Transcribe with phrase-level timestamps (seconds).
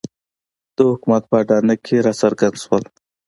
[0.75, 2.83] د حکومت په اډانه کې راڅرګند شول.